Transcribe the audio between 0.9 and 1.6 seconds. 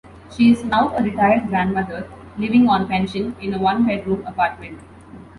a retired